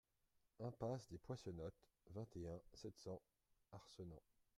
[0.59, 3.21] Impasse des Poissenottes, vingt et un, sept cents
[3.71, 4.23] Arcenant